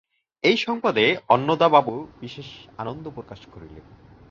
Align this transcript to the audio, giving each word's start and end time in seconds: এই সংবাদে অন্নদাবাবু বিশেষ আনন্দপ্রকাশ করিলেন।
এই 0.43 0.57
সংবাদে 0.57 1.05
অন্নদাবাবু 1.29 1.95
বিশেষ 2.19 2.49
আনন্দপ্রকাশ 2.77 3.41
করিলেন। 3.51 3.85